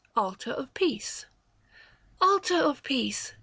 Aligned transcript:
ALTAR 0.17 0.53
OF 0.53 0.73
PEACE. 0.73 1.27
Altar 2.19 2.57
of 2.57 2.81
Peace 2.81 3.33